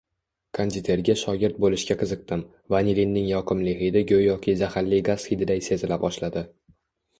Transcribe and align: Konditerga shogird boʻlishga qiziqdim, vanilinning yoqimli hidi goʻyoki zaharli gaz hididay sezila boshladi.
Konditerga 0.59 1.15
shogird 1.23 1.59
boʻlishga 1.65 1.97
qiziqdim, 1.99 2.41
vanilinning 2.75 3.29
yoqimli 3.33 3.77
hidi 3.83 4.03
goʻyoki 4.15 4.57
zaharli 4.65 5.05
gaz 5.13 5.29
hididay 5.35 5.65
sezila 5.71 6.03
boshladi. 6.09 6.47